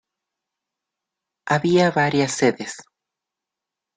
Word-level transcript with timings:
Había 1.45 1.91
varias 1.91 2.31
sedes. 2.31 2.73